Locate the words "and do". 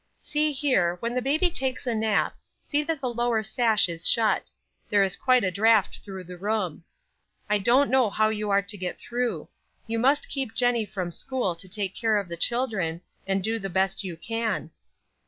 13.27-13.59